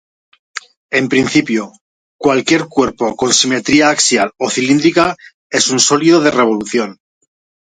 En 0.89 1.09
principio, 1.09 1.71
cualquier 2.17 2.63
cuerpo 2.75 3.05
con 3.19 3.29
simetría 3.39 3.85
axial 3.91 4.29
o 4.43 4.47
cilíndrica 4.49 5.15
es 5.51 5.69
un 5.69 5.79
sólido 5.79 6.21
de 6.21 6.31
revolución. 6.31 6.99